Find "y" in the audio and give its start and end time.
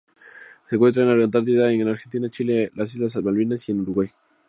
3.69-3.71